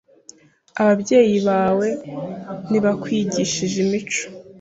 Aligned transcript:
Ababyeyi 0.81 1.37
bawe 1.47 1.87
ntibakwigishije 2.67 3.75
imico? 3.85 4.23